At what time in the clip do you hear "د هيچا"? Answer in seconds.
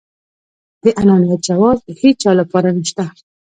1.83-2.31